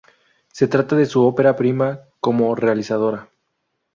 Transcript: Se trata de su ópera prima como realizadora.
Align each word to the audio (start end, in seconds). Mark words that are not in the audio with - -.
Se 0.51 0.67
trata 0.67 0.95
de 0.95 1.05
su 1.05 1.21
ópera 1.23 1.55
prima 1.55 1.99
como 2.19 2.55
realizadora. 2.55 3.29